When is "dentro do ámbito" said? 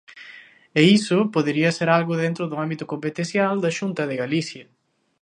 2.25-2.85